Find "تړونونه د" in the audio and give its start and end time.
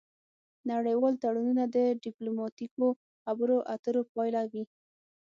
1.23-1.77